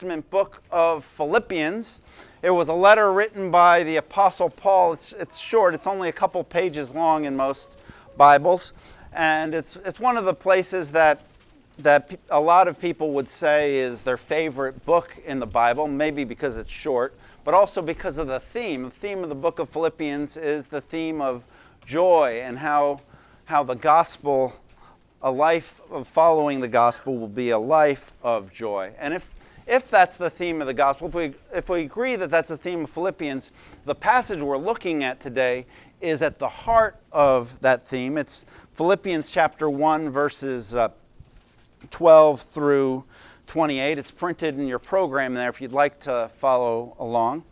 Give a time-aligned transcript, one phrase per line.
[0.00, 2.00] Testament book of Philippians.
[2.42, 4.94] It was a letter written by the Apostle Paul.
[4.94, 7.68] It's, it's short, it's only a couple pages long in most
[8.16, 8.72] Bibles.
[9.12, 11.20] And it's, it's one of the places that,
[11.80, 16.24] that a lot of people would say is their favorite book in the Bible, maybe
[16.24, 17.12] because it's short,
[17.44, 18.84] but also because of the theme.
[18.84, 21.44] The theme of the book of Philippians is the theme of
[21.84, 23.00] joy and how,
[23.44, 24.54] how the gospel,
[25.20, 28.92] a life of following the gospel, will be a life of joy.
[28.98, 29.30] And if
[29.70, 32.56] if that's the theme of the gospel, if we, if we agree that that's the
[32.56, 33.52] theme of Philippians,
[33.84, 35.64] the passage we're looking at today
[36.00, 38.18] is at the heart of that theme.
[38.18, 40.88] It's Philippians chapter 1, verses uh,
[41.92, 43.04] 12 through
[43.46, 43.96] 28.
[43.96, 47.44] It's printed in your program there if you'd like to follow along.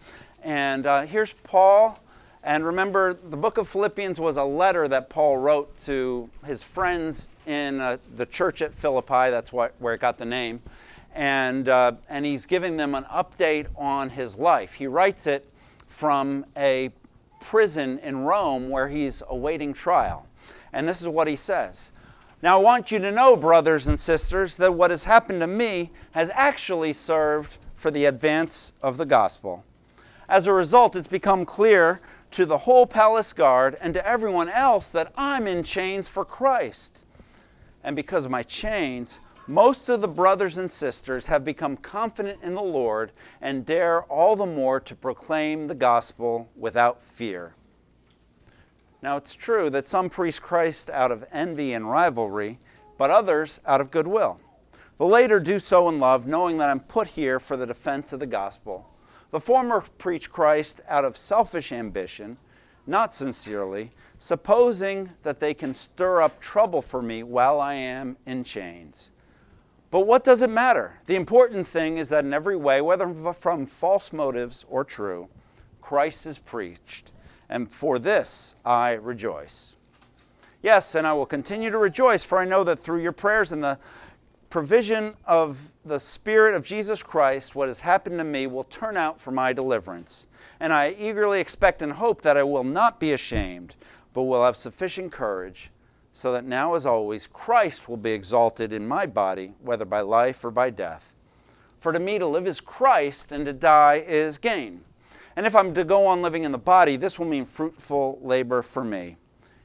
[0.43, 2.01] And uh, here's Paul.
[2.43, 7.29] And remember, the book of Philippians was a letter that Paul wrote to his friends
[7.47, 9.31] in uh, the church at Philippi.
[9.31, 10.63] That's where it got the name
[11.19, 14.75] and, uh, and he's giving them an update on his life.
[14.75, 15.45] He writes it
[15.89, 16.93] from a
[17.41, 20.29] prison in Rome where he's awaiting trial.
[20.73, 21.91] And this is what he says
[22.41, 25.91] Now, I want you to know, brothers and sisters, that what has happened to me
[26.13, 29.65] has actually served for the advance of the gospel.
[30.29, 34.89] As a result, it's become clear to the whole palace guard and to everyone else
[34.91, 37.01] that I'm in chains for Christ.
[37.83, 42.55] And because of my chains, most of the brothers and sisters have become confident in
[42.55, 47.55] the Lord and dare all the more to proclaim the gospel without fear.
[49.01, 52.59] Now, it's true that some preach Christ out of envy and rivalry,
[52.99, 54.39] but others out of goodwill.
[54.99, 58.21] The later do so in love, knowing that I'm put here for the defense of
[58.21, 58.87] the gospel.
[59.31, 62.37] The former preach Christ out of selfish ambition,
[62.87, 68.45] not sincerely, supposing that they can stir up trouble for me while I am in
[68.45, 69.13] chains.
[69.91, 70.95] But what does it matter?
[71.07, 75.29] The important thing is that in every way, whether from false motives or true,
[75.81, 77.13] Christ is preached,
[77.49, 79.77] and for this I rejoice.
[80.63, 83.63] Yes, and I will continue to rejoice, for I know that through your prayers and
[83.63, 83.79] the
[84.51, 89.21] provision of the Spirit of Jesus Christ, what has happened to me will turn out
[89.21, 90.27] for my deliverance.
[90.61, 93.77] And I eagerly expect and hope that I will not be ashamed,
[94.13, 95.71] but will have sufficient courage
[96.19, 100.45] so that now as always Christ will be exalted in my body, whether by life
[100.45, 101.15] or by death.
[101.79, 104.81] For to me to live is Christ, and to die is gain.
[105.37, 108.63] And if I'm to go on living in the body, this will mean fruitful labor
[108.63, 109.17] for me.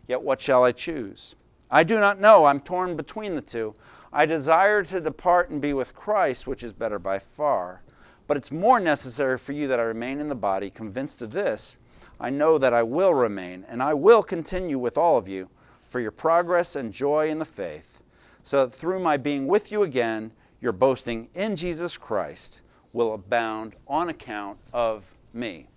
[0.07, 1.33] Yet what shall I choose?
[1.71, 2.45] I do not know.
[2.45, 3.73] I'm torn between the two.
[4.13, 7.81] I desire to depart and be with Christ, which is better by far.
[8.27, 11.77] But it's more necessary for you that I remain in the body, convinced of this.
[12.19, 15.49] I know that I will remain, and I will continue with all of you
[15.93, 18.01] for your progress and joy in the faith,
[18.41, 22.61] so that through my being with you again, your boasting in Jesus Christ
[22.93, 25.05] will abound on account of
[25.35, 25.67] me.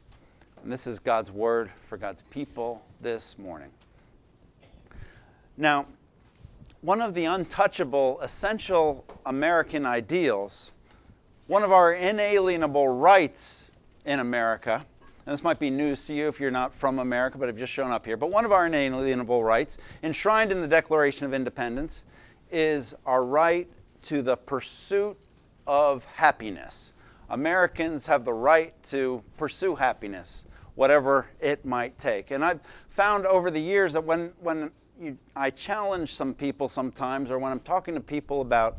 [0.62, 3.68] And this is God's word for God's people this morning.
[5.58, 5.84] Now,
[6.80, 10.72] one of the untouchable, essential American ideals,
[11.46, 13.70] one of our inalienable rights
[14.06, 14.86] in America,
[15.26, 17.72] and this might be news to you if you're not from America but have just
[17.72, 22.04] shown up here, but one of our inalienable rights, enshrined in the Declaration of Independence,
[22.52, 23.68] is our right
[24.04, 25.18] to the pursuit
[25.66, 26.92] of happiness.
[27.28, 30.44] Americans have the right to pursue happiness,
[30.76, 32.30] whatever it might take.
[32.30, 32.60] And I've
[32.90, 34.70] found over the years that when, when
[35.00, 38.78] you, I challenge some people sometimes, or when I'm talking to people about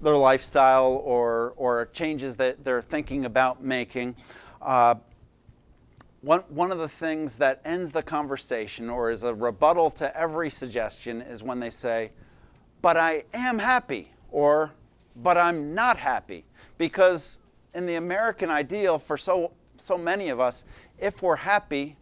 [0.00, 4.14] their lifestyle or, or changes that they're thinking about making,
[4.62, 4.94] uh,
[6.26, 10.50] one, one of the things that ends the conversation or is a rebuttal to every
[10.50, 12.10] suggestion is when they say,
[12.82, 14.72] but I am happy, or
[15.14, 16.44] but I'm not happy.
[16.78, 17.38] Because
[17.74, 20.64] in the American ideal, for so, so many of us,
[20.98, 21.96] if we're happy,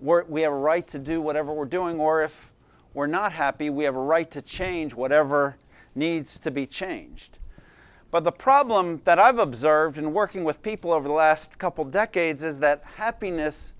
[0.00, 2.52] we're, we have a right to do whatever we're doing, or if
[2.94, 5.56] we're not happy, we have a right to change whatever
[5.96, 7.38] needs to be changed.
[8.12, 12.42] But the problem that I've observed in working with people over the last couple decades
[12.42, 13.72] is that happiness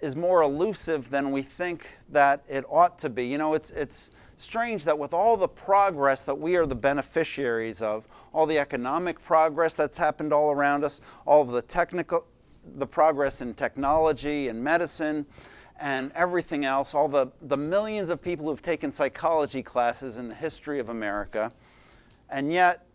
[0.00, 3.26] is more elusive than we think that it ought to be.
[3.26, 7.80] You know, it's, it's strange that with all the progress that we are the beneficiaries
[7.80, 12.26] of, all the economic progress that's happened all around us, all of the technical,
[12.74, 15.24] the progress in technology and medicine,
[15.78, 20.34] and everything else, all the, the millions of people who've taken psychology classes in the
[20.34, 21.52] history of America,
[22.30, 22.87] and yet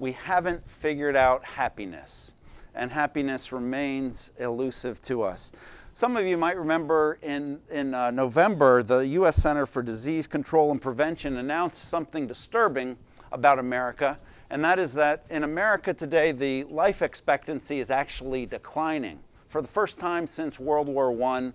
[0.00, 2.32] we haven't figured out happiness,
[2.74, 5.52] and happiness remains elusive to us.
[5.92, 9.36] Some of you might remember in, in uh, November, the U.S.
[9.36, 12.96] Center for Disease Control and Prevention announced something disturbing
[13.30, 14.18] about America,
[14.48, 19.18] and that is that in America today, the life expectancy is actually declining.
[19.48, 21.52] For the first time since World War I,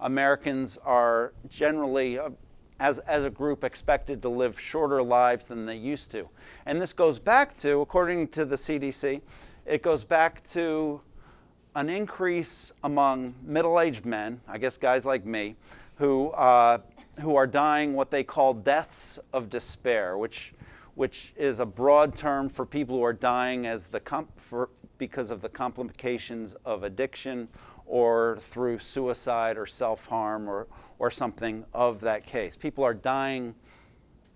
[0.00, 2.28] Americans are generally, uh,
[2.80, 6.28] as, as a group, expected to live shorter lives than they used to.
[6.66, 9.20] And this goes back to, according to the CDC,
[9.64, 11.00] it goes back to
[11.74, 15.56] an increase among middle aged men, I guess guys like me,
[15.96, 16.78] who, uh,
[17.20, 20.54] who are dying what they call deaths of despair, which,
[20.94, 25.30] which is a broad term for people who are dying as the comp- for, because
[25.30, 27.48] of the complications of addiction
[27.86, 30.66] or through suicide or self harm or,
[30.98, 32.56] or something of that case.
[32.56, 33.54] People are dying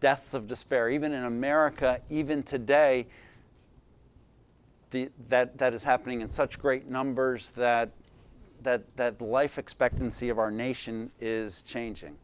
[0.01, 0.89] deaths of despair.
[0.89, 3.07] Even in America, even today,
[4.91, 7.91] the, that, that is happening in such great numbers that,
[8.63, 12.17] that, that life expectancy of our nation is changing.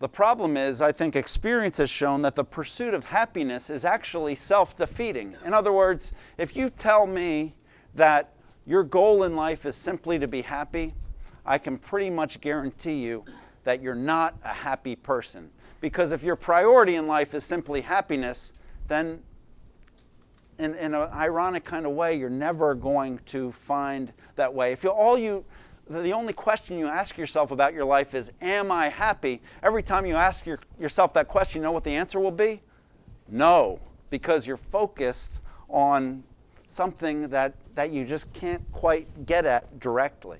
[0.00, 4.36] The problem is, I think experience has shown that the pursuit of happiness is actually
[4.36, 5.36] self defeating.
[5.44, 7.54] In other words, if you tell me
[7.96, 8.32] that
[8.68, 10.92] your goal in life is simply to be happy,
[11.46, 13.24] I can pretty much guarantee you
[13.64, 15.50] that you're not a happy person.
[15.80, 18.52] Because if your priority in life is simply happiness,
[18.86, 19.22] then
[20.58, 24.72] in, in an ironic kind of way, you're never going to find that way.
[24.72, 25.46] If you, all you,
[25.88, 29.40] the only question you ask yourself about your life is, Am I happy?
[29.62, 32.60] Every time you ask your, yourself that question, you know what the answer will be?
[33.28, 33.80] No,
[34.10, 36.22] because you're focused on
[36.68, 40.38] something that, that you just can't quite get at directly.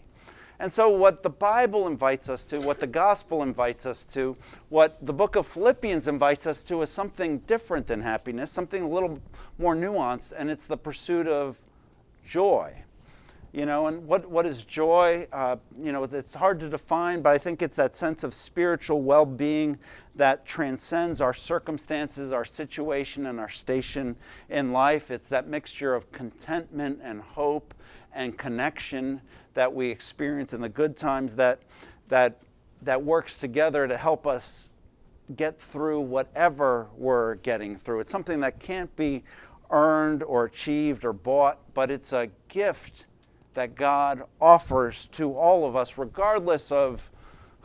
[0.60, 4.36] And so, what the Bible invites us to, what the gospel invites us to,
[4.70, 8.88] what the book of Philippians invites us to is something different than happiness, something a
[8.88, 9.20] little
[9.58, 11.58] more nuanced, and it's the pursuit of
[12.26, 12.74] joy.
[13.52, 15.26] You know, and what, what is joy?
[15.32, 19.02] Uh, you know, it's hard to define, but I think it's that sense of spiritual
[19.02, 19.78] well being
[20.18, 24.16] that transcends our circumstances, our situation, and our station
[24.50, 25.10] in life.
[25.10, 27.72] It's that mixture of contentment and hope
[28.12, 29.20] and connection
[29.54, 31.60] that we experience in the good times that,
[32.08, 32.36] that,
[32.82, 34.70] that works together to help us
[35.36, 38.00] get through whatever we're getting through.
[38.00, 39.22] It's something that can't be
[39.70, 43.06] earned or achieved or bought, but it's a gift
[43.54, 47.08] that God offers to all of us, regardless of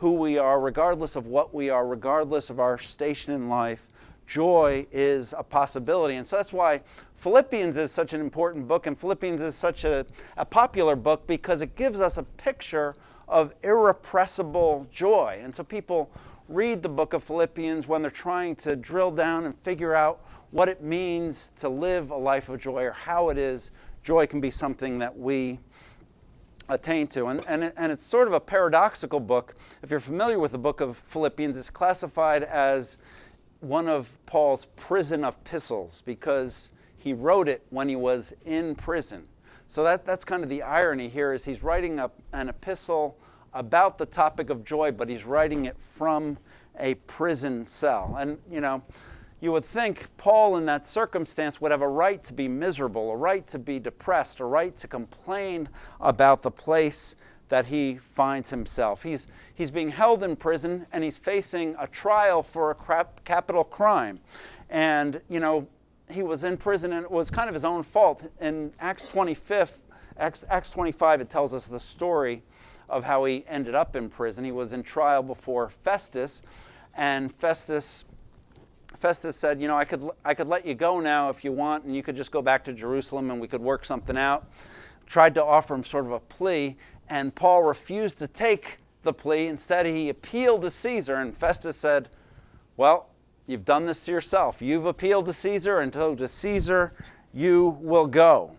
[0.04, 3.88] who we are, regardless of what we are, regardless of our station in life.
[4.26, 6.16] Joy is a possibility.
[6.16, 6.82] And so that's why
[7.16, 10.04] Philippians is such an important book, and Philippians is such a,
[10.36, 12.96] a popular book because it gives us a picture
[13.28, 15.40] of irrepressible joy.
[15.42, 16.10] And so people
[16.50, 20.20] read the book of Philippians when they're trying to drill down and figure out
[20.50, 23.70] what it means to live a life of joy or how it is
[24.02, 25.58] joy can be something that we
[26.68, 27.26] attain to.
[27.26, 29.54] And, and, and it's sort of a paradoxical book.
[29.82, 32.98] If you're familiar with the book of Philippians, it's classified as
[33.60, 39.26] one of Paul's prison epistles because he wrote it when he was in prison.
[39.68, 43.18] So that, that's kind of the irony here is he's writing a, an epistle
[43.52, 46.36] about the topic of joy, but he's writing it from
[46.78, 48.16] a prison cell.
[48.18, 48.82] And, you know,
[49.44, 53.16] you would think Paul in that circumstance would have a right to be miserable, a
[53.16, 55.68] right to be depressed, a right to complain
[56.00, 57.14] about the place
[57.50, 59.02] that he finds himself.
[59.02, 64.18] He's, he's being held in prison and he's facing a trial for a capital crime.
[64.70, 65.68] And, you know,
[66.10, 68.26] he was in prison and it was kind of his own fault.
[68.40, 69.70] In Acts 25,
[70.16, 72.42] Acts, Acts 25, it tells us the story
[72.88, 74.42] of how he ended up in prison.
[74.42, 76.42] He was in trial before Festus,
[76.96, 78.06] and Festus
[78.98, 81.84] Festus said, "You know, I could I could let you go now if you want,
[81.84, 84.46] and you could just go back to Jerusalem, and we could work something out."
[85.06, 86.76] Tried to offer him sort of a plea,
[87.08, 89.48] and Paul refused to take the plea.
[89.48, 92.08] Instead, he appealed to Caesar, and Festus said,
[92.76, 93.08] "Well,
[93.46, 94.62] You've done this to yourself.
[94.62, 96.92] You've appealed to Caesar, and so to Caesar
[97.34, 98.52] you will go.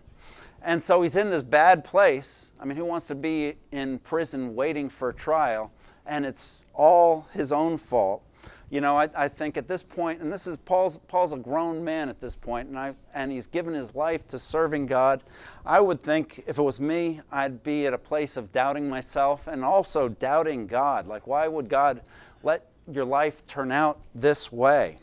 [0.62, 2.52] And so he's in this bad place.
[2.60, 5.72] I mean, who wants to be in prison waiting for trial?
[6.06, 8.22] And it's all his own fault.
[8.68, 11.84] You know, I, I think at this point, and this is Paul's, Paul's a grown
[11.84, 15.22] man at this point, and, I, and he's given his life to serving God.
[15.64, 19.46] I would think if it was me, I'd be at a place of doubting myself
[19.46, 21.06] and also doubting God.
[21.06, 22.02] Like, why would God
[22.42, 24.98] let your life turn out this way.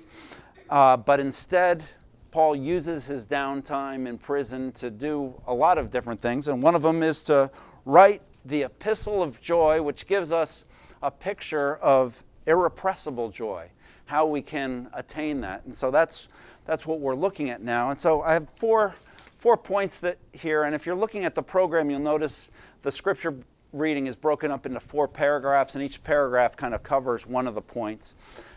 [0.70, 1.84] Uh, but instead,
[2.32, 6.76] Paul uses his downtime in prison to do a lot of different things, and one
[6.76, 7.52] of them is to
[7.86, 10.64] write the Epistle of Joy, which gives us
[11.02, 13.68] a picture of irrepressible joy,
[14.06, 15.64] how we can attain that.
[15.66, 16.28] And so that's,
[16.66, 17.90] that's what we're looking at now.
[17.90, 18.94] And so I have four,
[19.40, 23.36] four points that here, and if you're looking at the program, you'll notice the scripture
[23.72, 27.56] reading is broken up into four paragraphs, and each paragraph kind of covers one of
[27.56, 28.14] the points.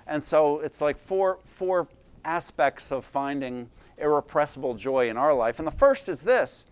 [0.06, 1.88] And so it's like four, four
[2.24, 5.58] aspects of finding irrepressible joy in our life.
[5.58, 6.66] And the first is this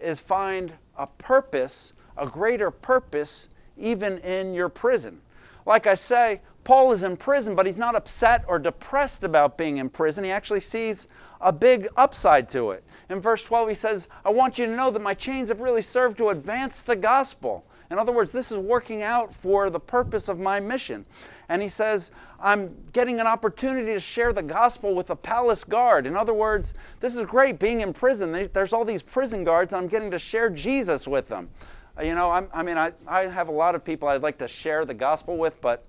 [0.00, 5.20] is find a purpose, a greater purpose even in your prison.
[5.66, 9.78] Like I say, Paul is in prison, but he's not upset or depressed about being
[9.78, 10.24] in prison.
[10.24, 11.08] He actually sees
[11.40, 12.84] a big upside to it.
[13.08, 15.82] In verse 12, he says, I want you to know that my chains have really
[15.82, 17.64] served to advance the gospel.
[17.90, 21.04] In other words, this is working out for the purpose of my mission.
[21.48, 26.06] And he says, I'm getting an opportunity to share the gospel with a palace guard.
[26.06, 28.48] In other words, this is great being in prison.
[28.52, 31.50] There's all these prison guards, and I'm getting to share Jesus with them.
[31.98, 34.38] Uh, you know, I'm, i mean, I, I have a lot of people I'd like
[34.38, 35.84] to share the gospel with, but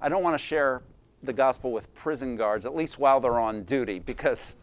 [0.00, 0.82] I don't want to share
[1.22, 4.56] the gospel with prison guards, at least while they're on duty, because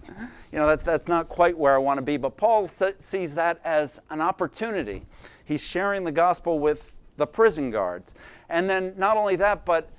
[0.51, 2.17] you know that's that's not quite where I want to be.
[2.17, 2.69] But Paul
[2.99, 5.03] sees that as an opportunity.
[5.45, 8.15] He's sharing the gospel with the prison guards,
[8.49, 9.89] and then not only that, but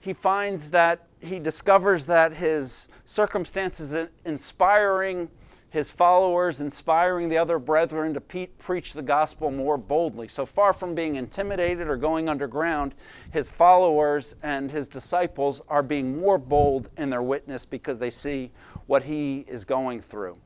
[0.00, 5.28] he finds that he discovers that his circumstances inspiring
[5.72, 10.28] his followers, inspiring the other brethren to pe- preach the gospel more boldly.
[10.28, 12.94] So far from being intimidated or going underground,
[13.30, 18.50] his followers and his disciples are being more bold in their witness because they see
[18.86, 20.36] what he is going through.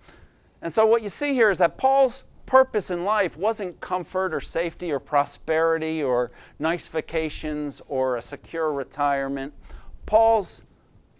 [0.62, 4.40] And so, what you see here is that Paul's purpose in life wasn't comfort or
[4.40, 6.30] safety or prosperity or
[6.60, 9.52] nice vacations or a secure retirement.
[10.06, 10.62] Paul's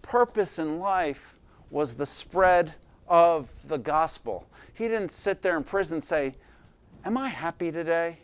[0.01, 1.35] purpose in life
[1.73, 2.77] was the spread
[3.09, 4.47] of the gospel.
[4.75, 6.35] He didn't sit there in prison and say,
[7.05, 8.19] Am I happy today?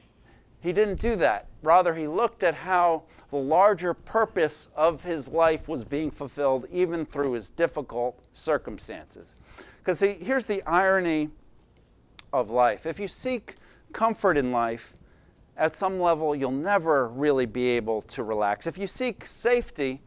[0.61, 1.47] He didn't do that.
[1.63, 7.05] Rather, he looked at how the larger purpose of his life was being fulfilled even
[7.05, 9.35] through his difficult circumstances.
[9.79, 11.31] Because, see, here's the irony
[12.33, 12.87] of life.
[12.87, 13.57] If you seek
[13.93, 14.95] comfort in life,
[15.57, 18.67] at some level, you'll never really be able to relax.
[18.67, 20.01] If you seek safety,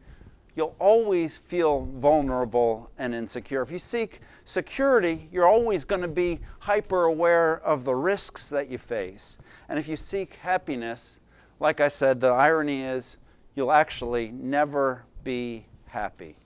[0.56, 3.62] you'll always feel vulnerable and insecure.
[3.62, 8.68] If you seek security, you're always going to be hyper aware of the risks that
[8.68, 9.36] you face.
[9.68, 11.20] And if you seek happiness,
[11.60, 13.18] like I said, the irony is
[13.54, 16.36] you'll actually never be happy.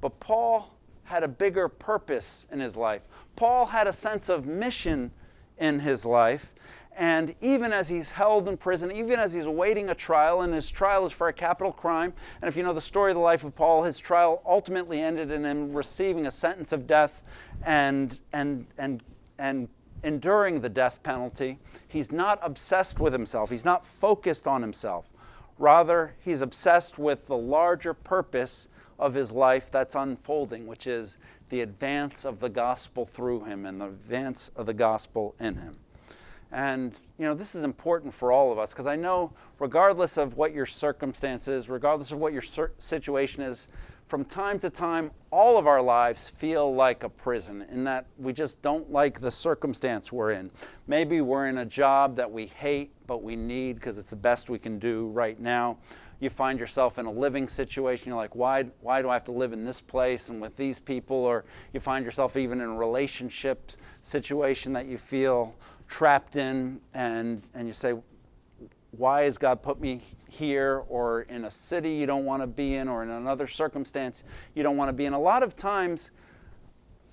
[0.00, 0.72] But Paul
[1.04, 3.02] had a bigger purpose in his life.
[3.34, 5.10] Paul had a sense of mission
[5.58, 6.54] in his life.
[7.00, 10.70] And even as he's held in prison, even as he's awaiting a trial, and his
[10.70, 13.42] trial is for a capital crime, and if you know the story of the life
[13.42, 17.22] of Paul, his trial ultimately ended in him receiving a sentence of death
[17.64, 19.02] and, and, and,
[19.38, 19.70] and
[20.04, 21.58] enduring the death penalty.
[21.88, 25.06] He's not obsessed with himself, he's not focused on himself.
[25.56, 31.16] Rather, he's obsessed with the larger purpose of his life that's unfolding, which is
[31.48, 35.78] the advance of the gospel through him and the advance of the gospel in him.
[36.52, 40.36] And, you know, this is important for all of us because I know, regardless of
[40.36, 42.42] what your circumstances, regardless of what your
[42.78, 43.68] situation is,
[44.08, 48.32] from time to time, all of our lives feel like a prison in that we
[48.32, 50.50] just don't like the circumstance we're in.
[50.88, 54.50] Maybe we're in a job that we hate, but we need because it's the best
[54.50, 55.78] we can do right now.
[56.18, 59.32] You find yourself in a living situation, you're like, why, why do I have to
[59.32, 61.16] live in this place and with these people?
[61.16, 63.70] Or you find yourself even in a relationship
[64.02, 65.54] situation that you feel
[65.90, 67.94] trapped in and, and you say,
[68.92, 72.76] why has God put me here or in a city you don't want to be
[72.76, 75.12] in or in another circumstance you don't want to be in?
[75.12, 76.12] A lot of times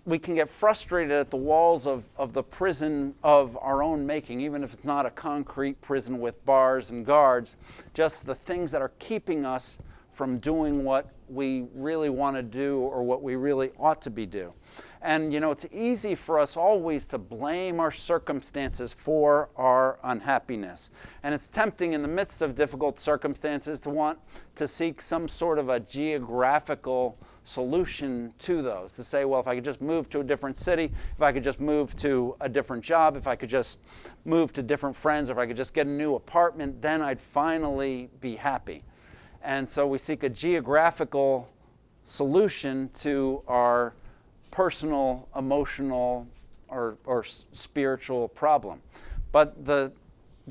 [0.05, 4.39] we can get frustrated at the walls of, of the prison of our own making,
[4.39, 7.57] even if it's not a concrete prison with bars and guards,
[7.93, 9.79] just the things that are keeping us
[10.13, 14.25] from doing what we really want to do or what we really ought to be
[14.25, 14.53] do.
[15.01, 20.89] And you know, it's easy for us always to blame our circumstances for our unhappiness.
[21.23, 24.19] And it's tempting in the midst of difficult circumstances to want
[24.55, 28.93] to seek some sort of a geographical solution to those.
[28.93, 31.43] To say, well, if I could just move to a different city, if I could
[31.43, 33.79] just move to a different job, if I could just
[34.25, 38.09] move to different friends, if I could just get a new apartment, then I'd finally
[38.19, 38.83] be happy.
[39.43, 41.49] And so we seek a geographical
[42.03, 43.93] solution to our
[44.51, 46.27] personal, emotional,
[46.69, 48.81] or, or spiritual problem.
[49.31, 49.91] But the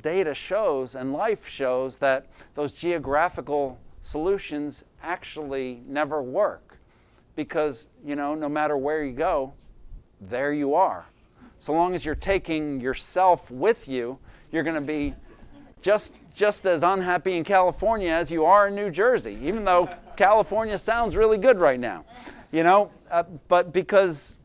[0.01, 6.79] data shows and life shows that those geographical solutions actually never work
[7.35, 9.53] because, you know, no matter where you go,
[10.21, 11.07] there you are.
[11.59, 14.19] So long as you're taking yourself with you,
[14.53, 15.15] you're going to be
[15.83, 20.77] just just as unhappy in California as you are in New Jersey, even though California
[20.77, 22.05] sounds really good right now.
[22.53, 24.39] You know, uh, but because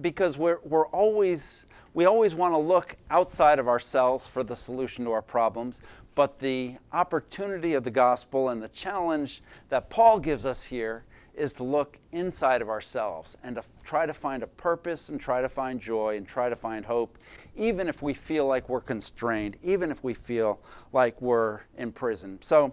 [0.00, 5.04] because we're we're always we always want to look outside of ourselves for the solution
[5.04, 5.80] to our problems,
[6.14, 11.04] but the opportunity of the gospel and the challenge that Paul gives us here
[11.36, 15.42] is to look inside of ourselves and to try to find a purpose and try
[15.42, 17.18] to find joy and try to find hope,
[17.56, 20.60] even if we feel like we're constrained, even if we feel
[20.92, 22.38] like we're in prison.
[22.40, 22.72] So,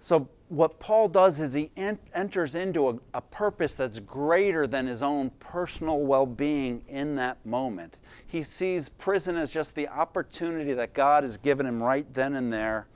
[0.00, 4.86] so what Paul does is he en- enters into a, a purpose that's greater than
[4.86, 7.96] his own personal well being in that moment.
[8.26, 12.52] He sees prison as just the opportunity that God has given him right then and
[12.52, 12.86] there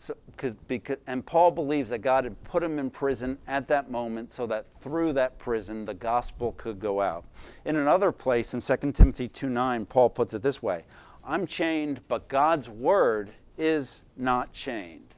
[0.00, 3.90] so, cause, because, and Paul believes that God had put him in prison at that
[3.90, 7.26] moment so that through that prison the gospel could go out.
[7.66, 10.84] In another place in 2 Timothy 2 9, Paul puts it this way
[11.22, 15.09] I'm chained, but God's word is not chained.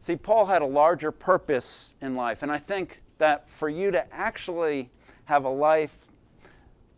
[0.00, 4.14] See, Paul had a larger purpose in life, and I think that for you to
[4.14, 4.90] actually
[5.24, 6.06] have a life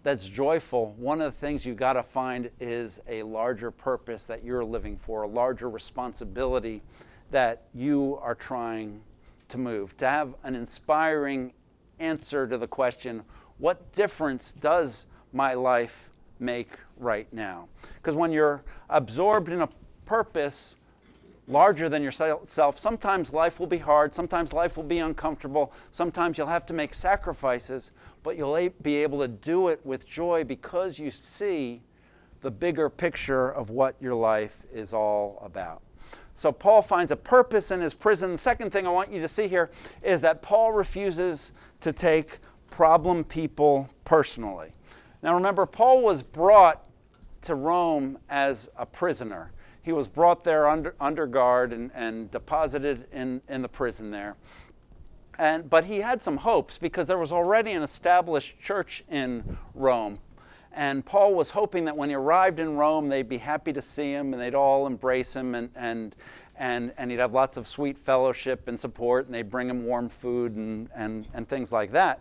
[0.03, 4.45] that's joyful, one of the things you've got to find is a larger purpose that
[4.45, 6.83] you're living for, a larger responsibility
[7.31, 9.01] that you are trying
[9.49, 9.97] to move.
[9.99, 11.53] To have an inspiring
[11.99, 13.23] answer to the question,
[13.59, 17.69] what difference does my life make right now?
[17.97, 19.69] Because when you're absorbed in a
[20.07, 20.77] purpose,
[21.51, 22.79] larger than yourself.
[22.79, 26.95] Sometimes life will be hard, sometimes life will be uncomfortable, sometimes you'll have to make
[26.95, 27.91] sacrifices,
[28.23, 31.83] but you'll be able to do it with joy because you see
[32.41, 35.83] the bigger picture of what your life is all about.
[36.35, 38.33] So Paul finds a purpose in his prison.
[38.33, 39.71] The second thing I want you to see here
[40.03, 41.53] is that Paul refuses
[41.83, 42.39] to take
[42.71, 44.71] problem people personally.
[45.23, 46.83] Now remember, Paul was brought
[47.43, 53.07] to Rome as a prisoner he was brought there under, under guard and, and deposited
[53.13, 54.37] in, in the prison there.
[55.39, 60.19] And, but he had some hopes because there was already an established church in Rome.
[60.73, 64.13] And Paul was hoping that when he arrived in Rome, they'd be happy to see
[64.13, 66.15] him and they'd all embrace him and, and,
[66.59, 70.09] and, and he'd have lots of sweet fellowship and support and they'd bring him warm
[70.09, 72.21] food and, and, and things like that.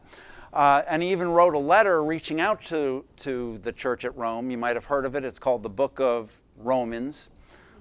[0.53, 4.49] Uh, and he even wrote a letter reaching out to, to the church at Rome.
[4.49, 5.23] You might have heard of it.
[5.25, 7.27] It's called the Book of Romans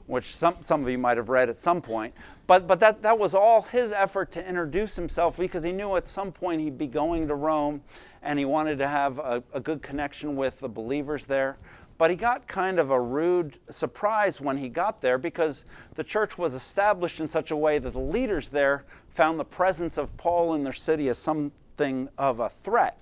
[0.08, 2.12] which some, some of you might have read at some point.
[2.48, 6.08] But, but that, that was all his effort to introduce himself because he knew at
[6.08, 7.82] some point he'd be going to Rome
[8.22, 11.58] and he wanted to have a, a good connection with the believers there.
[11.98, 16.38] But he got kind of a rude surprise when he got there because the church
[16.38, 20.54] was established in such a way that the leaders there found the presence of Paul
[20.54, 22.98] in their city as something of a threat.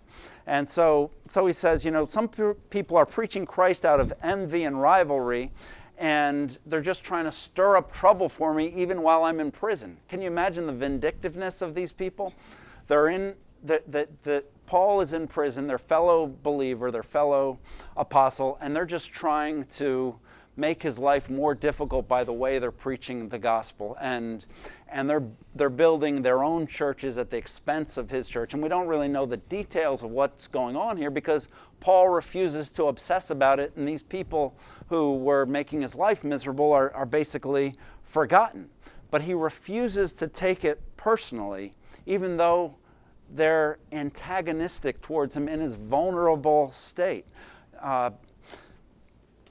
[0.46, 4.64] And so, so he says, you know, some people are preaching Christ out of envy
[4.64, 5.50] and rivalry,
[5.98, 9.96] and they're just trying to stir up trouble for me even while I'm in prison.
[10.08, 12.34] Can you imagine the vindictiveness of these people?
[12.86, 17.58] They're in that that that Paul is in prison, their fellow believer, their fellow
[17.96, 20.16] apostle, and they're just trying to
[20.56, 23.96] make his life more difficult by the way they're preaching the gospel.
[24.00, 24.44] And
[24.88, 28.54] and they're they're building their own churches at the expense of his church.
[28.54, 31.48] And we don't really know the details of what's going on here because
[31.80, 33.76] Paul refuses to obsess about it.
[33.76, 34.56] And these people
[34.88, 38.70] who were making his life miserable are, are basically forgotten.
[39.10, 41.74] But he refuses to take it personally
[42.06, 42.76] even though
[43.34, 47.26] they're antagonistic towards him in his vulnerable state.
[47.80, 48.10] Uh,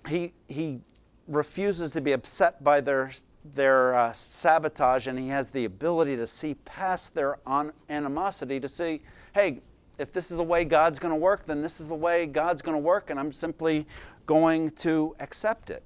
[0.08, 0.80] he, he
[1.28, 3.12] refuses to be upset by their
[3.54, 8.68] their uh, sabotage and he has the ability to see past their on- animosity to
[8.68, 9.02] see
[9.34, 9.62] hey
[10.00, 12.64] if this is the way god's going to work then this is the way god's
[12.64, 13.86] going to work and i'm simply
[14.26, 15.84] going to accept it.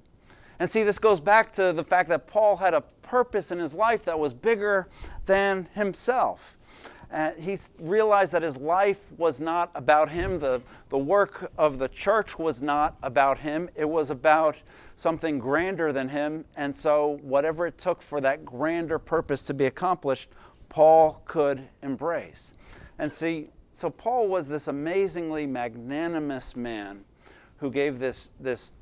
[0.58, 3.74] And see this goes back to the fact that paul had a purpose in his
[3.74, 4.88] life that was bigger
[5.26, 6.56] than himself
[7.12, 10.38] uh, he realized that his life was not about him.
[10.38, 13.68] The, the work of the church was not about him.
[13.74, 14.56] It was about
[14.94, 16.44] something grander than him.
[16.56, 20.28] And so, whatever it took for that grander purpose to be accomplished,
[20.68, 22.52] Paul could embrace.
[22.98, 27.04] And see, so Paul was this amazingly magnanimous man
[27.56, 28.72] who gave this, this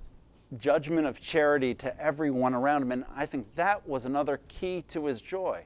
[0.59, 2.93] judgment of charity to everyone around him.
[2.93, 5.65] And I think that was another key to his joy.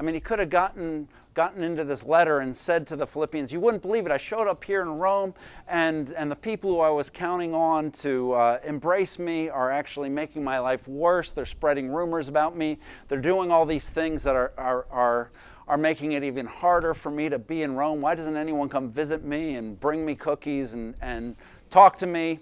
[0.00, 3.52] I mean, he could have gotten, gotten into this letter and said to the Philippians,
[3.52, 4.12] You wouldn't believe it.
[4.12, 5.34] I showed up here in Rome,
[5.68, 10.08] and, and the people who I was counting on to uh, embrace me are actually
[10.08, 11.32] making my life worse.
[11.32, 12.78] They're spreading rumors about me.
[13.08, 15.30] They're doing all these things that are, are, are,
[15.68, 18.00] are making it even harder for me to be in Rome.
[18.00, 21.36] Why doesn't anyone come visit me and bring me cookies and, and
[21.68, 22.40] talk to me?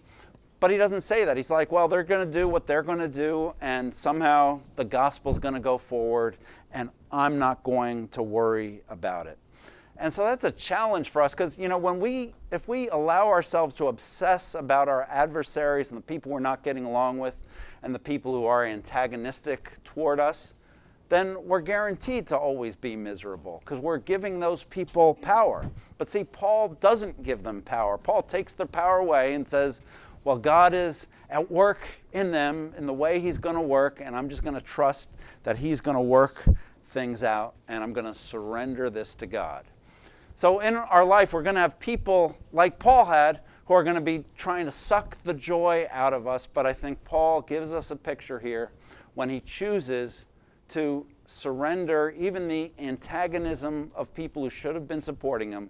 [0.61, 1.37] But he doesn't say that.
[1.37, 4.85] He's like, well, they're going to do what they're going to do, and somehow the
[4.85, 6.37] gospel's going to go forward,
[6.73, 9.39] and I'm not going to worry about it.
[10.01, 13.29] And so that's a challenge for us because, you know, when we, if we allow
[13.29, 17.37] ourselves to obsess about our adversaries and the people we're not getting along with
[17.83, 20.55] and the people who are antagonistic toward us,
[21.09, 25.69] then we're guaranteed to always be miserable because we're giving those people power.
[25.97, 27.99] But see, Paul doesn't give them power.
[27.99, 29.81] Paul takes their power away and says,
[30.25, 31.81] Well, God is at work
[32.13, 35.09] in them in the way He's going to work, and I'm just going to trust
[35.45, 36.45] that He's going to work
[36.87, 39.65] things out, and I'm going to surrender this to God.
[40.37, 43.97] So, in our life, we're going to have people like Paul had who are going
[43.97, 47.75] to be trying to suck the joy out of us, but I think Paul gives
[47.75, 48.71] us a picture here
[49.15, 50.25] when he chooses
[50.69, 55.69] to surrender even the antagonism of people who should have been supporting him.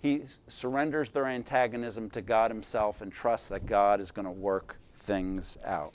[0.00, 4.76] He surrenders their antagonism to God Himself and trusts that God is going to work
[4.94, 5.92] things out.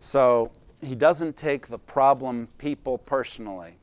[0.00, 0.50] So
[0.86, 3.76] he doesn't take the problem people personally.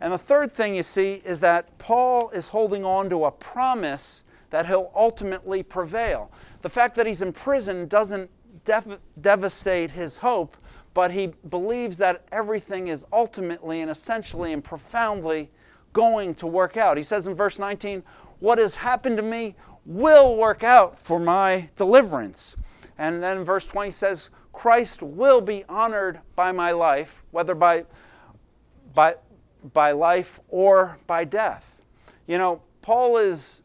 [0.00, 4.22] And the third thing you see is that Paul is holding on to a promise
[4.50, 6.30] that he'll ultimately prevail.
[6.62, 8.30] The fact that he's in prison doesn't
[8.64, 10.56] dev- devastate his hope,
[10.94, 15.50] but he believes that everything is ultimately and essentially and profoundly
[15.92, 16.96] going to work out.
[16.96, 18.02] He says in verse 19,
[18.40, 19.56] What has happened to me
[19.86, 22.56] will work out for my deliverance.
[22.98, 27.84] And then verse 20 says, Christ will be honored by my life, whether by,
[28.94, 29.14] by,
[29.74, 31.82] by life or by death.
[32.26, 33.62] You know, Paul is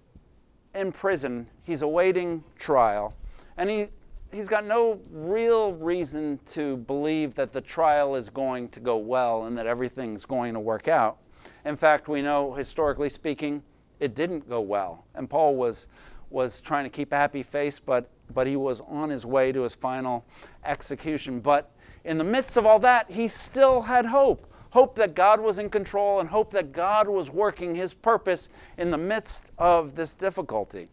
[0.76, 3.16] in prison, he's awaiting trial,
[3.56, 3.88] and he,
[4.34, 9.46] he's got no real reason to believe that the trial is going to go well
[9.46, 11.20] and that everything's going to work out.
[11.64, 13.64] In fact, we know, historically speaking,
[14.02, 15.06] it didn't go well.
[15.16, 15.88] And Paul was,
[16.30, 19.64] was trying to keep a happy face, but but he was on his way to
[19.64, 20.26] his final
[20.66, 21.40] execution.
[21.40, 21.72] But
[22.04, 25.70] in the midst of all that, he still had hope hope that God was in
[25.70, 30.88] control and hope that God was working his purpose in the midst of this difficulty.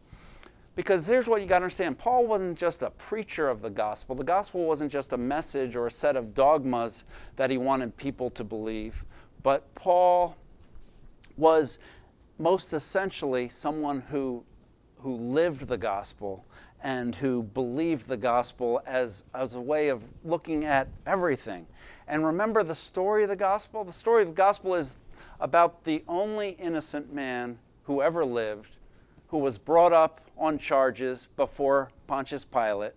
[0.75, 4.15] Because here's what you got to understand Paul wasn't just a preacher of the gospel,
[4.15, 7.05] the gospel wasn't just a message or a set of dogmas
[7.37, 9.05] that he wanted people to believe,
[9.43, 10.37] but Paul
[11.37, 11.79] was
[12.39, 14.45] most essentially someone who,
[14.99, 16.45] who lived the gospel
[16.83, 21.67] and who believed the gospel as, as a way of looking at everything.
[22.07, 23.85] And remember the story of the gospel?
[23.85, 24.97] The story of the gospel is
[25.41, 28.71] about the only innocent man who ever lived,
[29.29, 32.93] who was brought up on charges before Pontius Pilate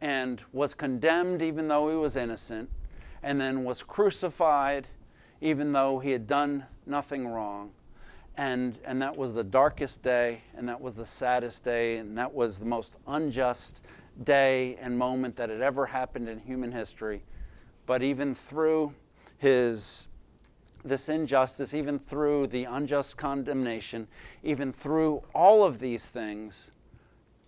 [0.00, 2.70] and was condemned even though he was innocent,
[3.22, 4.86] and then was crucified
[5.40, 7.70] even though he had done nothing wrong
[8.40, 12.32] and, and that was the darkest day, and that was the saddest day, and that
[12.32, 13.82] was the most unjust
[14.24, 17.22] day and moment that had ever happened in human history.
[17.84, 18.94] But even through
[19.36, 20.06] his
[20.82, 24.08] this injustice, even through the unjust condemnation,
[24.42, 26.70] even through all of these things,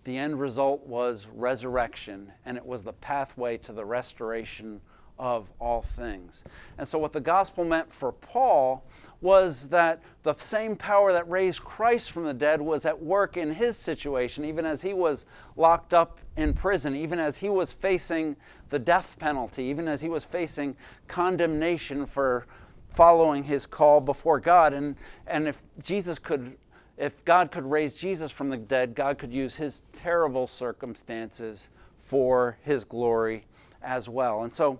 [0.03, 4.79] the end result was resurrection, and it was the pathway to the restoration
[5.23, 6.43] of all things.
[6.77, 8.83] And so, what the gospel meant for Paul
[9.21, 13.53] was that the same power that raised Christ from the dead was at work in
[13.53, 18.35] his situation, even as he was locked up in prison, even as he was facing
[18.69, 20.75] the death penalty, even as he was facing
[21.07, 22.45] condemnation for
[22.93, 24.73] following his call before God.
[24.73, 26.57] And, and if Jesus could
[26.97, 32.57] if God could raise Jesus from the dead, God could use his terrible circumstances for
[32.61, 33.45] his glory
[33.83, 34.43] as well.
[34.43, 34.79] And so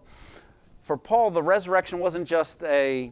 [0.84, 3.12] for Paul, the resurrection wasn't just a,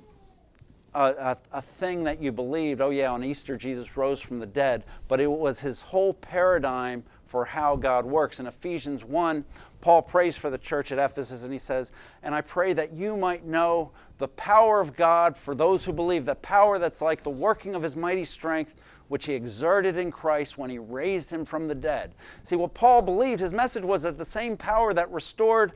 [0.94, 4.84] a, a, thing that you believed, oh, yeah, on Easter Jesus rose from the dead,
[5.08, 8.42] but it was his whole paradigm for how God works.
[8.42, 9.46] In Ephesians 1,
[9.80, 13.16] Paul prays for the church at Ephesus and he says, And I pray that you
[13.16, 17.30] might know the power of God for those who believe, the power that's like the
[17.30, 18.76] working of his mighty strength,
[19.12, 22.14] which he exerted in Christ when he raised him from the dead.
[22.44, 25.74] See, what Paul believed, his message was that the same power that restored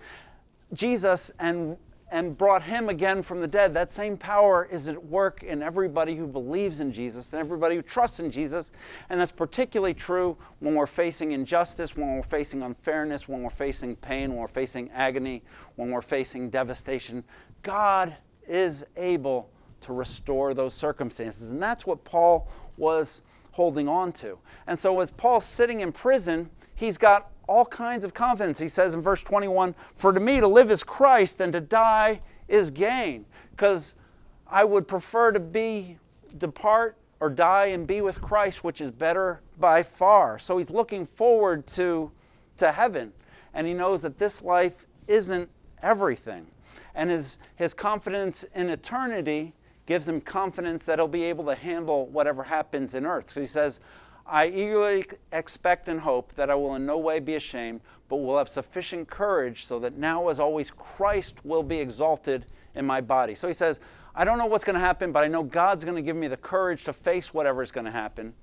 [0.74, 1.78] Jesus and
[2.12, 6.16] and brought him again from the dead, that same power is at work in everybody
[6.16, 8.72] who believes in Jesus and everybody who trusts in Jesus.
[9.10, 13.96] And that's particularly true when we're facing injustice, when we're facing unfairness, when we're facing
[13.96, 15.42] pain, when we're facing agony,
[15.76, 17.24] when we're facing devastation.
[17.64, 18.16] God
[18.48, 19.50] is able
[19.82, 21.52] to restore those circumstances.
[21.52, 23.22] And that's what Paul was
[23.56, 24.38] holding on to.
[24.68, 28.60] And so, as Paul's sitting in prison, he's got all kinds of confidence.
[28.60, 32.20] He says in verse 21 For to me to live is Christ and to die
[32.50, 33.26] is gain.
[33.52, 33.96] Because
[34.46, 35.98] I would prefer to be,
[36.38, 40.38] depart or die and be with Christ, which is better by far.
[40.38, 42.12] So he's looking forward to,
[42.58, 43.14] to heaven.
[43.54, 45.50] And he knows that this life isn't
[45.82, 46.46] everything.
[46.94, 49.54] And his, his confidence in eternity
[49.86, 53.32] gives him confidence that he'll be able to handle whatever happens in earth.
[53.32, 53.80] So he says,
[54.26, 58.38] I eagerly expect and hope that I will in no way be ashamed, but will
[58.38, 63.36] have sufficient courage so that now, as always, Christ will be exalted in my body.
[63.36, 63.80] So he says,
[64.16, 66.28] I don't know what's going to happen, but I know God's going to give me
[66.28, 68.34] the courage to face whatever is going to happen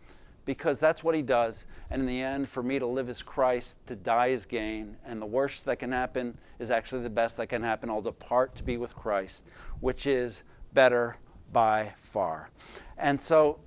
[0.44, 1.66] because that's what He does.
[1.90, 4.96] And in the end, for me to live as Christ, to die is gain.
[5.04, 7.90] And the worst that can happen is actually the best that can happen.
[7.90, 9.44] I'll depart to be with Christ,
[9.80, 11.16] which is better
[11.52, 12.50] by far.
[12.98, 13.58] And so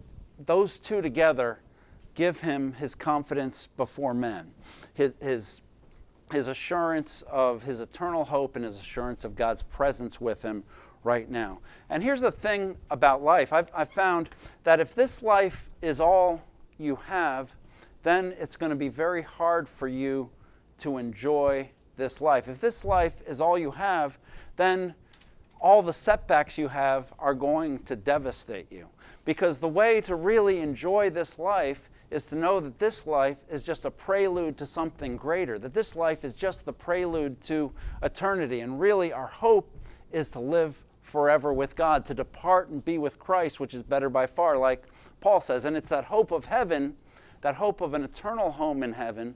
[0.45, 1.59] those two together
[2.15, 4.51] give him his confidence before men,
[4.93, 5.61] his, his,
[6.31, 10.63] his assurance of his eternal hope and his assurance of God's presence with him
[11.03, 11.59] right now.
[11.89, 14.29] And here's the thing about life I've, I've found
[14.63, 16.41] that if this life is all
[16.77, 17.55] you have,
[18.03, 20.29] then it's going to be very hard for you
[20.79, 22.47] to enjoy this life.
[22.47, 24.17] If this life is all you have,
[24.57, 24.93] then
[25.65, 28.87] all the setbacks you have are going to devastate you.
[29.25, 33.63] Because the way to really enjoy this life is to know that this life is
[33.63, 37.71] just a prelude to something greater, that this life is just the prelude to
[38.03, 38.59] eternity.
[38.59, 39.75] And really, our hope
[40.11, 44.07] is to live forever with God, to depart and be with Christ, which is better
[44.07, 44.83] by far, like
[45.19, 45.65] Paul says.
[45.65, 46.95] And it's that hope of heaven,
[47.41, 49.33] that hope of an eternal home in heaven,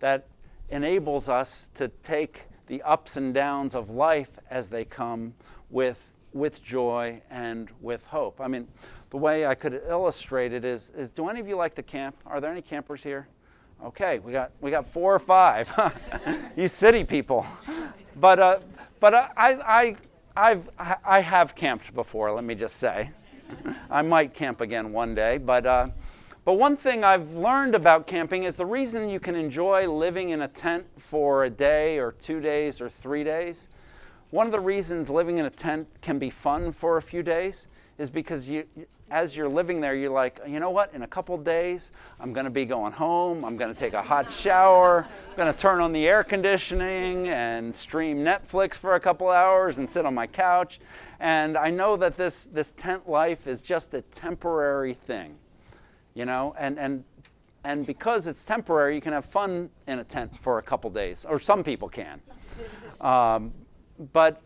[0.00, 0.26] that
[0.70, 5.34] enables us to take the ups and downs of life as they come
[5.70, 5.98] with,
[6.32, 8.40] with joy and with hope.
[8.40, 8.68] I mean,
[9.10, 12.16] the way I could illustrate it is, is do any of you like to camp?
[12.26, 13.28] Are there any campers here?
[13.84, 15.68] Okay, we got, we got four or five.
[16.56, 17.46] you city people.
[18.16, 18.58] But, uh,
[18.98, 19.96] but uh, I, I,
[20.36, 20.68] I've,
[21.04, 23.10] I have camped before, let me just say.
[23.90, 25.88] I might camp again one day, but, uh,
[26.44, 30.42] but one thing I've learned about camping is the reason you can enjoy living in
[30.42, 33.68] a tent for a day or two days or three days.
[34.30, 37.66] One of the reasons living in a tent can be fun for a few days
[37.96, 38.64] is because you,
[39.10, 40.92] as you're living there, you're like, you know what?
[40.92, 43.42] In a couple days, I'm going to be going home.
[43.42, 45.06] I'm going to take a hot shower.
[45.30, 49.78] I'm going to turn on the air conditioning and stream Netflix for a couple hours
[49.78, 50.78] and sit on my couch.
[51.20, 55.36] And I know that this, this tent life is just a temporary thing,
[56.12, 56.54] you know?
[56.58, 57.02] And, and,
[57.64, 61.24] and because it's temporary, you can have fun in a tent for a couple days,
[61.26, 62.20] or some people can.
[63.00, 63.52] Um,
[64.12, 64.42] but,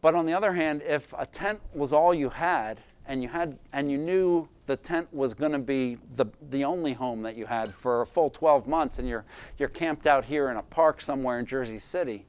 [0.00, 3.58] but on the other hand, if a tent was all you had, and you had
[3.72, 7.46] and you knew the tent was going to be the, the only home that you
[7.46, 9.24] had for a full 12 months and you're
[9.58, 12.26] you're camped out here in a park somewhere in Jersey City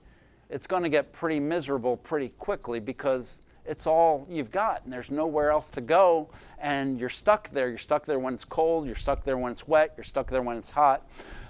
[0.50, 5.10] it's going to get pretty miserable pretty quickly because it's all you've got and there's
[5.10, 7.70] nowhere else to go and you're stuck there.
[7.70, 10.42] You're stuck there when it's cold you're stuck there when it's wet you're stuck there
[10.42, 11.08] when it's hot.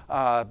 [0.09, 0.45] Uh,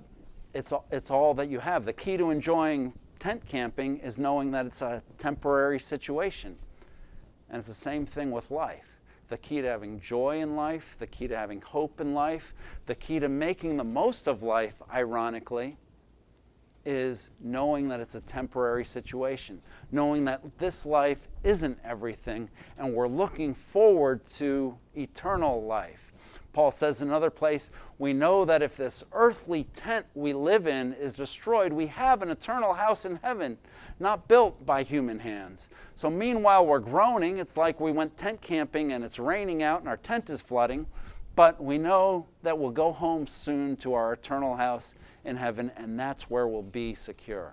[0.55, 1.85] it's, it's all that you have.
[1.87, 6.57] The key to enjoying tent camping is knowing that it's a temporary situation
[7.49, 8.99] and it's the same thing with life.
[9.29, 12.53] The key to having joy in life, the key to having hope in life,
[12.87, 15.77] the key to making the most of life, ironically,
[16.85, 19.61] is knowing that it's a temporary situation,
[19.93, 26.12] knowing that this life isn't everything, and we're looking forward to eternal life.
[26.53, 30.93] Paul says in another place, we know that if this earthly tent we live in
[30.95, 33.57] is destroyed, we have an eternal house in heaven,
[33.99, 35.71] not built by human hands.
[35.95, 37.38] So meanwhile, we're groaning.
[37.38, 40.87] It's like we went tent camping and it's raining out and our tent is flooding.
[41.35, 45.99] But we know that we'll go home soon to our eternal house in heaven, and
[45.99, 47.53] that's where we'll be secure.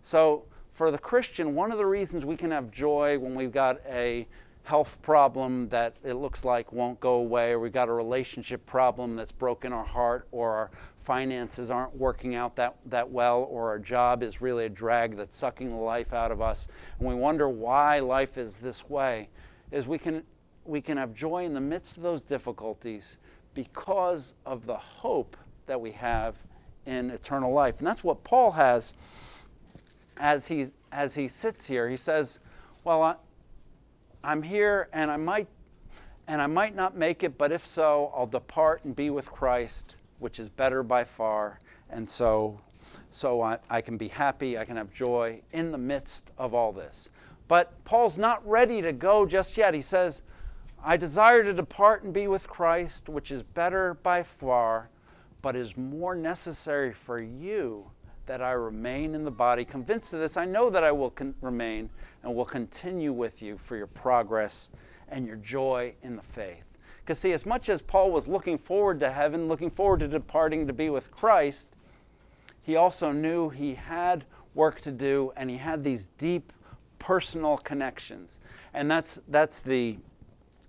[0.00, 3.80] So, for the Christian, one of the reasons we can have joy when we've got
[3.86, 4.26] a
[4.70, 9.16] health problem that it looks like won't go away, or we've got a relationship problem
[9.16, 13.80] that's broken our heart, or our finances aren't working out that, that well, or our
[13.80, 16.68] job is really a drag that's sucking the life out of us,
[17.00, 19.28] and we wonder why life is this way,
[19.72, 20.22] is we can,
[20.64, 23.18] we can have joy in the midst of those difficulties
[23.54, 26.36] because of the hope that we have
[26.86, 27.78] in eternal life.
[27.78, 28.94] And that's what Paul has
[30.16, 31.88] as he, as he sits here.
[31.88, 32.38] He says,
[32.84, 33.16] Well, I,
[34.22, 35.48] I'm here and I might
[36.28, 39.96] and I might not make it, but if so, I'll depart and be with Christ,
[40.20, 41.58] which is better by far.
[41.88, 42.60] And so
[43.10, 46.72] so I, I can be happy, I can have joy in the midst of all
[46.72, 47.08] this.
[47.48, 49.74] But Paul's not ready to go just yet.
[49.74, 50.22] He says,
[50.82, 54.88] I desire to depart and be with Christ, which is better by far,
[55.42, 57.90] but is more necessary for you
[58.30, 59.64] that I remain in the body.
[59.64, 61.90] Convinced of this, I know that I will con- remain
[62.22, 64.70] and will continue with you for your progress
[65.08, 66.62] and your joy in the faith.
[67.00, 70.68] Because, see, as much as Paul was looking forward to heaven, looking forward to departing
[70.68, 71.74] to be with Christ,
[72.62, 76.52] he also knew he had work to do and he had these deep
[77.00, 78.38] personal connections.
[78.74, 79.98] And that's, that's the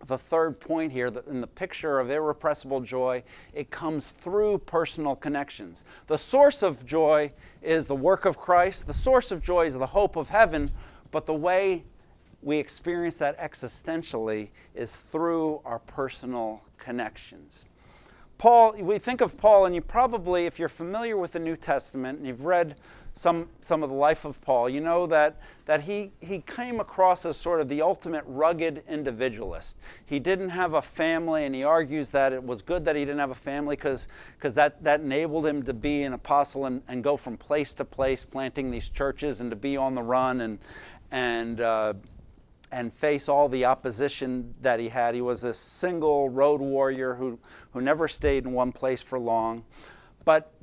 [0.08, 5.84] the third point here in the picture of irrepressible joy, it comes through personal connections.
[6.08, 9.86] The source of joy is the work of Christ, the source of joy is the
[9.86, 10.70] hope of heaven,
[11.12, 11.84] but the way
[12.42, 17.66] we experience that existentially is through our personal connections.
[18.38, 22.18] Paul, we think of Paul, and you probably, if you're familiar with the New Testament
[22.18, 22.76] and you've read
[23.14, 27.26] some, some of the life of Paul, you know that, that he, he came across
[27.26, 29.76] as sort of the ultimate rugged individualist.
[30.06, 33.20] He didn't have a family, and he argues that it was good that he didn't
[33.20, 34.08] have a family because
[34.42, 38.24] that, that enabled him to be an apostle and, and go from place to place,
[38.24, 40.60] planting these churches and to be on the run and,
[41.12, 41.94] and, uh,
[42.72, 45.16] and face all the opposition that he had.
[45.16, 47.38] He was a single road warrior who,
[47.74, 49.66] who never stayed in one place for long.
[50.24, 50.54] But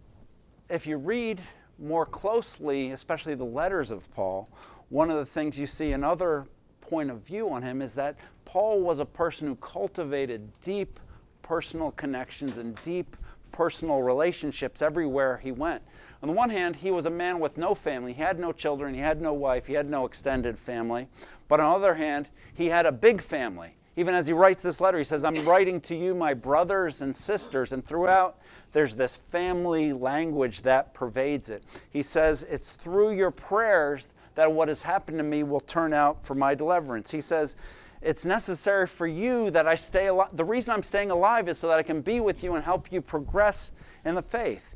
[0.70, 1.42] if you read
[1.78, 4.48] more closely, especially the letters of Paul,
[4.88, 6.46] one of the things you see another
[6.80, 10.98] point of view on him is that Paul was a person who cultivated deep
[11.42, 13.16] personal connections and deep
[13.52, 15.82] personal relationships everywhere he went.
[16.22, 18.12] On the one hand, he was a man with no family.
[18.12, 21.08] He had no children, he had no wife, he had no extended family.
[21.48, 23.76] But on the other hand, he had a big family.
[23.96, 27.16] Even as he writes this letter, he says, I'm writing to you, my brothers and
[27.16, 27.72] sisters.
[27.72, 28.38] And throughout
[28.72, 31.62] there's this family language that pervades it.
[31.90, 36.24] He says, It's through your prayers that what has happened to me will turn out
[36.24, 37.10] for my deliverance.
[37.10, 37.56] He says,
[38.02, 40.28] It's necessary for you that I stay alive.
[40.32, 42.92] The reason I'm staying alive is so that I can be with you and help
[42.92, 43.72] you progress
[44.04, 44.74] in the faith.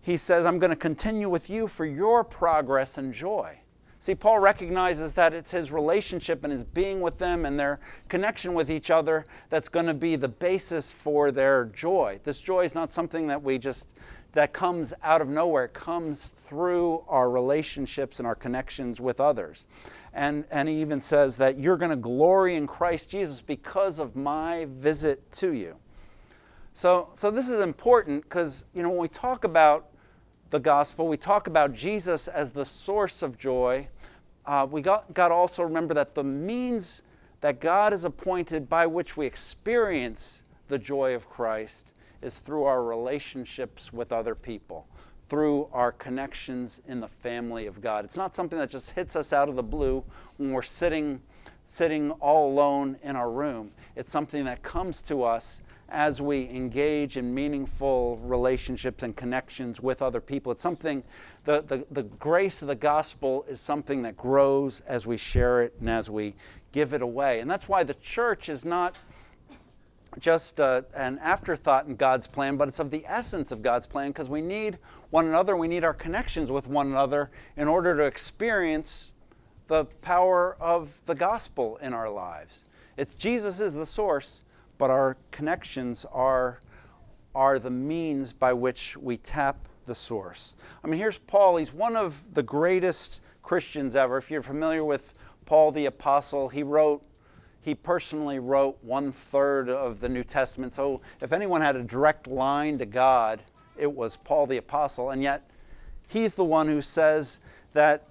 [0.00, 3.58] He says, I'm going to continue with you for your progress and joy.
[4.06, 8.54] See, Paul recognizes that it's his relationship and his being with them and their connection
[8.54, 12.20] with each other that's going to be the basis for their joy.
[12.22, 13.88] This joy is not something that we just
[14.34, 15.64] that comes out of nowhere.
[15.64, 19.66] It comes through our relationships and our connections with others.
[20.14, 24.14] And, and he even says that you're going to glory in Christ Jesus because of
[24.14, 25.74] my visit to you.
[26.74, 29.88] So, so this is important because you know when we talk about
[30.50, 33.88] the gospel, we talk about Jesus as the source of joy
[34.46, 37.02] uh, we got, got to also remember that the means
[37.40, 42.82] that God has appointed by which we experience the joy of Christ is through our
[42.82, 44.86] relationships with other people,
[45.28, 48.04] through our connections in the family of God.
[48.04, 50.04] It's not something that just hits us out of the blue
[50.36, 51.20] when we're sitting,
[51.64, 53.72] sitting all alone in our room.
[53.96, 60.02] It's something that comes to us as we engage in meaningful relationships and connections with
[60.02, 60.50] other people.
[60.52, 61.02] It's something,
[61.44, 65.74] the, the, the grace of the gospel is something that grows as we share it
[65.78, 66.34] and as we
[66.72, 67.40] give it away.
[67.40, 68.98] And that's why the church is not
[70.18, 74.10] just uh, an afterthought in God's plan, but it's of the essence of God's plan
[74.10, 74.78] because we need
[75.10, 79.12] one another, we need our connections with one another in order to experience
[79.68, 82.64] the power of the gospel in our lives.
[82.96, 84.42] It's Jesus is the source,
[84.78, 86.60] but our connections are,
[87.34, 90.56] are the means by which we tap the source.
[90.84, 91.56] I mean, here's Paul.
[91.56, 94.18] He's one of the greatest Christians ever.
[94.18, 97.02] If you're familiar with Paul the Apostle, he wrote,
[97.62, 100.72] he personally wrote one third of the New Testament.
[100.72, 103.42] So if anyone had a direct line to God,
[103.76, 105.10] it was Paul the Apostle.
[105.10, 105.48] And yet,
[106.08, 107.38] he's the one who says
[107.72, 108.08] that,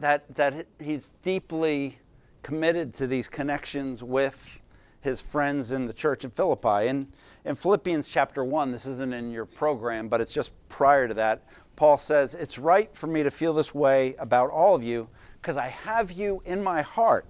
[0.00, 1.98] that, that he's deeply
[2.42, 4.57] committed to these connections with
[5.00, 6.88] his friends in the church in Philippi.
[6.88, 7.12] And
[7.44, 11.42] in Philippians chapter 1, this isn't in your program, but it's just prior to that,
[11.76, 15.08] Paul says, It's right for me to feel this way about all of you
[15.40, 17.24] because I have you in my heart.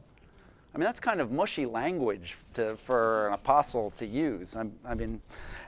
[0.74, 4.56] I mean, that's kind of mushy language to, for an apostle to use.
[4.56, 5.20] I, I mean,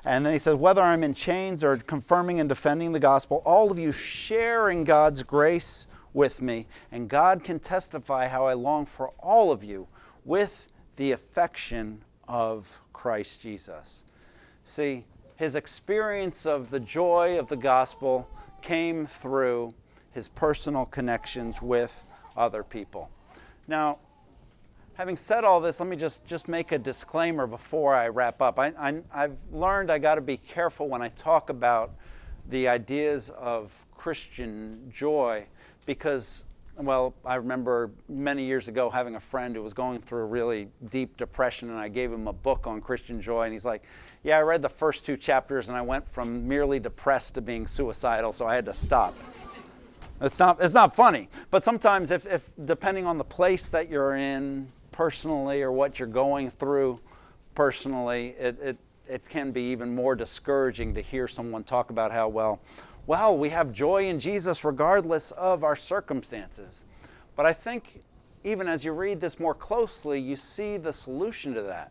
[0.04, 3.70] and then he says, Whether I'm in chains or confirming and defending the gospel, all
[3.70, 9.10] of you sharing God's grace with me, and God can testify how I long for
[9.18, 9.86] all of you
[10.24, 10.69] with
[11.00, 14.04] the affection of Christ Jesus.
[14.64, 18.28] See, his experience of the joy of the gospel
[18.60, 19.72] came through
[20.12, 22.04] his personal connections with
[22.36, 23.08] other people.
[23.66, 23.98] Now,
[24.92, 28.58] having said all this, let me just, just make a disclaimer before I wrap up.
[28.58, 31.92] I, I, I've learned I got to be careful when I talk about
[32.50, 35.46] the ideas of Christian joy
[35.86, 36.44] because
[36.76, 40.68] well, I remember many years ago having a friend who was going through a really
[40.90, 43.82] deep depression, and I gave him a book on Christian joy, and he's like,
[44.22, 47.66] "Yeah, I read the first two chapters, and I went from merely depressed to being
[47.66, 49.14] suicidal, so I had to stop."
[50.20, 54.16] It's not it's not funny, but sometimes if, if depending on the place that you're
[54.16, 57.00] in personally or what you're going through
[57.54, 58.76] personally, it, it
[59.08, 62.60] it can be even more discouraging to hear someone talk about how well
[63.10, 66.84] well, we have joy in Jesus regardless of our circumstances.
[67.34, 68.04] But I think
[68.44, 71.90] even as you read this more closely, you see the solution to that.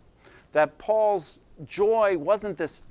[0.54, 2.84] That Paul's joy wasn't this,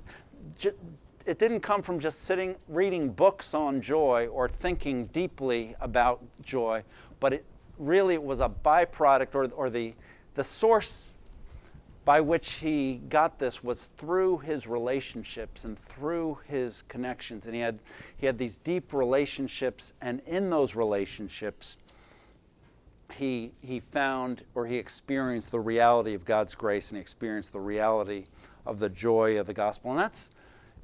[1.25, 6.83] it didn't come from just sitting reading books on joy or thinking deeply about joy,
[7.19, 7.43] but it
[7.79, 9.95] really was a byproduct or, or the,
[10.35, 11.17] the source
[12.09, 17.45] by which he got this was through his relationships and through his connections.
[17.45, 17.77] And he had,
[18.17, 21.77] he had these deep relationships, and in those relationships,
[23.13, 27.59] he, he found or he experienced the reality of God's grace and he experienced the
[27.59, 28.25] reality
[28.65, 29.91] of the joy of the gospel.
[29.91, 30.31] And that's,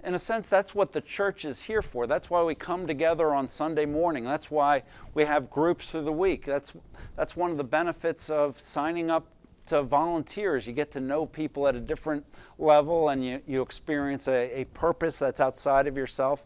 [0.03, 2.05] in a sense, that's what the church is here for.
[2.05, 4.26] That's why we come together on Sunday morning.
[4.26, 4.84] That's why
[5.15, 6.45] we have groups through the week.
[6.45, 6.73] That's,
[7.15, 9.26] that's one of the benefits of signing up
[9.68, 10.68] to volunteers.
[10.68, 12.26] You get to know people at a different
[12.57, 16.45] level and you, you experience a, a purpose that's outside of yourself.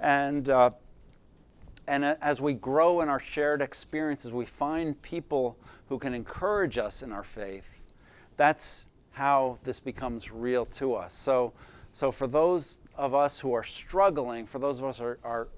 [0.00, 0.70] And, uh,
[1.86, 5.56] and as we grow in our shared experiences, we find people
[5.88, 7.66] who can encourage us in our faith.
[8.36, 11.14] That's how this becomes real to us.
[11.14, 11.52] So,
[11.92, 15.48] so for those of us who are struggling, for those of us are, are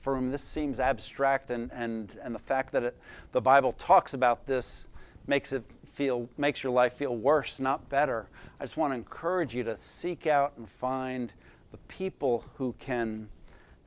[0.00, 2.96] for whom this seems abstract, and, and, and the fact that it,
[3.32, 4.88] the Bible talks about this
[5.26, 5.64] makes it
[5.96, 8.28] feel makes your life feel worse, not better.
[8.60, 11.32] I just want to encourage you to seek out and find
[11.72, 13.28] the people who can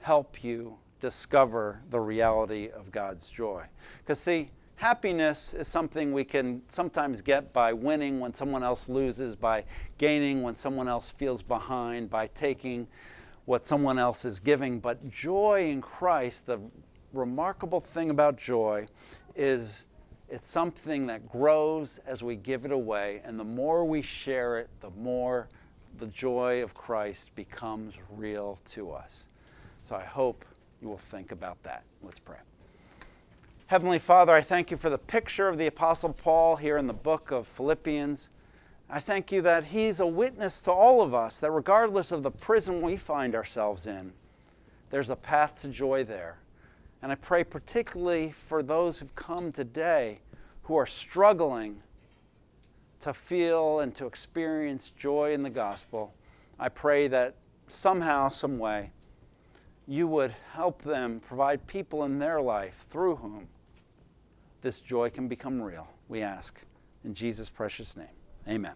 [0.01, 3.64] help you discover the reality of God's joy.
[3.99, 9.36] Because see, happiness is something we can sometimes get by winning when someone else loses,
[9.36, 9.64] by
[9.99, 12.88] gaining when someone else feels behind, by taking
[13.45, 14.80] what someone else is giving.
[14.80, 16.60] But joy in Christ, the
[17.14, 18.88] remarkable thing about joy
[19.36, 19.86] is
[20.30, 24.69] it's something that grows as we give it away, and the more we share it,
[24.80, 25.47] the more
[25.97, 29.27] the joy of Christ becomes real to us.
[29.84, 30.45] So I hope
[30.82, 31.84] you will think about that.
[32.03, 32.38] Let's pray.
[33.67, 36.93] Heavenly Father, I thank you for the picture of the Apostle Paul here in the
[36.93, 38.30] book of Philippians.
[38.89, 42.32] I thank you that he's a witness to all of us, that regardless of the
[42.32, 44.13] prison we find ourselves in,
[44.89, 46.38] there's a path to joy there.
[47.02, 50.20] And I pray particularly for those who've come today
[50.64, 51.82] who are struggling
[53.02, 56.14] to feel and to experience joy in the gospel.
[56.60, 57.36] I pray that
[57.68, 58.91] somehow, some way,
[59.88, 63.47] you would help them provide people in their life through whom
[64.62, 66.62] this joy can become real, we ask.
[67.06, 68.08] In Jesus' precious name,
[68.47, 68.76] amen.